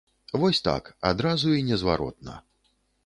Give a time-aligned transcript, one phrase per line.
[0.43, 2.41] Вось так, адразу і незваротна.